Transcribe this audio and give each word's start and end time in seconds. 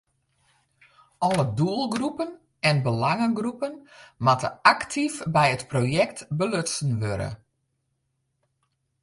Alle 1.19 1.53
doelgroepen 1.57 2.39
en 2.59 2.77
belangegroepen 2.87 3.75
moatte 4.25 4.49
aktyf 4.73 5.13
by 5.35 5.47
it 5.55 5.63
projekt 5.73 6.17
belutsen 6.37 6.91
wurde. 7.03 7.29